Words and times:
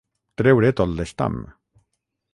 Treure 0.41 0.71
tot 0.79 0.95
l'estam. 1.01 1.37